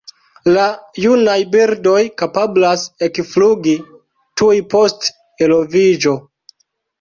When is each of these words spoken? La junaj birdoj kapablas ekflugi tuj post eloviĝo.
La 0.53 0.61
junaj 1.01 1.35
birdoj 1.55 1.99
kapablas 2.21 2.85
ekflugi 3.09 3.75
tuj 4.43 4.57
post 4.73 5.07
eloviĝo. 5.49 6.17